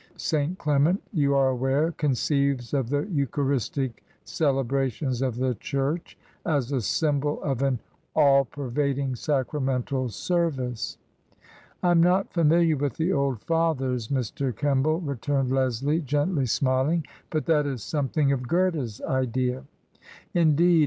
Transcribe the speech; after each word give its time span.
St. 0.17 0.57
Clement, 0.57 0.99
you 1.13 1.35
are 1.35 1.49
aware, 1.49 1.91
conceives 1.91 2.73
of 2.73 2.89
the 2.89 3.07
Eucharistic 3.11 4.03
celebrations 4.23 5.21
of 5.21 5.35
the 5.35 5.53
church 5.53 6.17
as 6.43 6.71
a 6.71 6.81
symbol 6.81 7.39
of 7.43 7.61
an 7.61 7.77
all 8.15 8.43
pervading 8.45 9.13
sacramental 9.15 10.09
service."" 10.09 10.97
I 11.83 11.91
am 11.91 12.01
not 12.01 12.33
familiar 12.33 12.77
with 12.77 12.95
the 12.97 13.13
old 13.13 13.41
Fathers, 13.41 14.07
Mr. 14.07 14.51
Kemball," 14.51 15.05
returned 15.05 15.51
Leslie, 15.51 16.01
gently 16.01 16.47
smiling;" 16.47 17.05
but 17.29 17.45
that 17.45 17.67
is 17.67 17.83
something 17.83 18.31
of 18.31 18.47
Goethe's 18.47 19.01
idea."" 19.03 19.65
Indeed 20.33 20.79